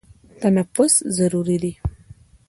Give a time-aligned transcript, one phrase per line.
[0.41, 1.73] تنفس ضروري دی.